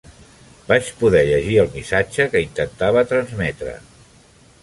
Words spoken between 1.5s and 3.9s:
el missatge que intentava transmetre.